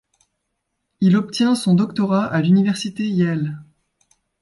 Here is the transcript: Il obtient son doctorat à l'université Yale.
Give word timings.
Il 0.99 1.15
obtient 1.15 1.53
son 1.53 1.75
doctorat 1.75 2.25
à 2.25 2.41
l'université 2.41 3.07
Yale. 3.07 3.63